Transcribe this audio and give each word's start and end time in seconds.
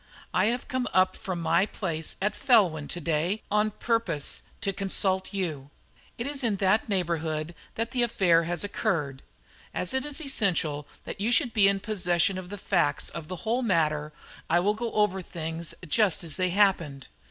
"I 0.33 0.45
have 0.45 0.67
come 0.67 0.87
up 0.95 1.15
from 1.15 1.39
my 1.39 1.67
place 1.67 2.15
at 2.23 2.33
Felwyn 2.33 2.87
to 2.87 2.99
day 2.99 3.43
on 3.51 3.69
purpose 3.69 4.41
to 4.61 4.73
consult 4.73 5.31
you. 5.31 5.69
It 6.17 6.25
is 6.25 6.43
in 6.43 6.55
that 6.55 6.89
neighbourhood 6.89 7.53
that 7.75 7.91
the 7.91 8.01
affair 8.01 8.45
has 8.45 8.63
occurred. 8.63 9.21
As 9.75 9.93
it 9.93 10.03
is 10.03 10.19
essential 10.19 10.87
that 11.05 11.21
you 11.21 11.31
should 11.31 11.53
be 11.53 11.67
in 11.67 11.81
possession 11.81 12.39
of 12.39 12.49
the 12.49 12.57
facts 12.57 13.09
of 13.11 13.27
the 13.27 13.35
whole 13.45 13.61
matter, 13.61 14.11
I 14.49 14.59
will 14.59 14.73
go 14.73 14.91
over 14.93 15.21
things 15.21 15.75
just 15.87 16.23
as 16.23 16.35
they 16.35 16.49
happened." 16.49 17.07